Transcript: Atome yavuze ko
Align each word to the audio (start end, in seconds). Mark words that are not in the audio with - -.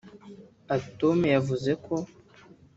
Atome 0.75 1.27
yavuze 1.35 1.69
ko 1.85 1.95